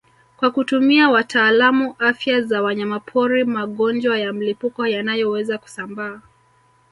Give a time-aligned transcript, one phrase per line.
[0.37, 6.21] Kwa kutumia watalaamu afya za wanyamapori magonjwa ya mlipuko yanayoweza kusambaa